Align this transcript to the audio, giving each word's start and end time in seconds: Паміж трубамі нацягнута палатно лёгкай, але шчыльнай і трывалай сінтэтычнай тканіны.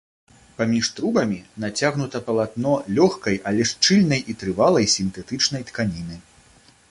Паміж 0.59 0.87
трубамі 0.99 1.37
нацягнута 1.63 2.21
палатно 2.29 2.73
лёгкай, 2.99 3.37
але 3.51 3.69
шчыльнай 3.71 4.21
і 4.33 4.37
трывалай 4.45 4.85
сінтэтычнай 4.97 5.61
тканіны. 5.71 6.15